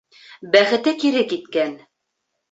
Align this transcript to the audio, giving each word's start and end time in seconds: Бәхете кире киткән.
Бәхете 0.53 0.93
кире 1.03 1.21
киткән. 1.33 1.75